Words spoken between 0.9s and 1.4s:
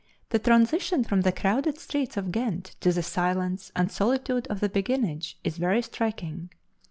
from the